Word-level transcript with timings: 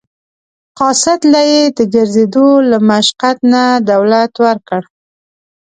قاصد 0.79 1.19
له 1.33 1.41
یې 1.51 1.63
د 1.77 1.79
ګرځېدو 1.95 2.47
له 2.69 2.77
مشقت 2.89 3.37
نه 3.53 3.63
دولت 3.91 4.31
ورکړ. 4.45 4.81